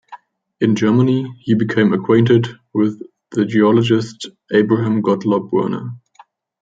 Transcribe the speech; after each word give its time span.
In 0.59 0.75
Germany 0.75 1.31
he 1.43 1.53
became 1.53 1.93
acquainted 1.93 2.47
with 2.73 2.99
the 3.33 3.45
geologist 3.45 4.29
Abraham 4.51 5.03
Gottlob 5.03 5.51
Werner. 5.51 5.91